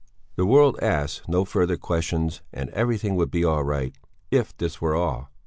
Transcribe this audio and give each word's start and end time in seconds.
The 0.35 0.47
world 0.47 0.79
asks 0.81 1.21
no 1.27 1.45
further 1.45 1.77
questions, 1.77 2.41
and 2.51 2.71
everything 2.71 3.15
would 3.17 3.29
be 3.29 3.45
all 3.45 3.63
right 3.63 3.95
if 4.31 4.57
this 4.57 4.81
were 4.81 4.95
all. 4.95 5.29